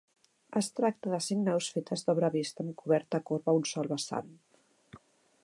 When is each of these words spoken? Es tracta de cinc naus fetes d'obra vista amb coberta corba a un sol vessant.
Es 0.59 0.69
tracta 0.77 1.11
de 1.11 1.19
cinc 1.25 1.45
naus 1.49 1.67
fetes 1.75 2.03
d'obra 2.07 2.31
vista 2.37 2.67
amb 2.67 2.75
coberta 2.81 3.21
corba 3.29 3.55
a 3.55 3.59
un 3.61 3.69
sol 3.75 3.93
vessant. 3.95 4.35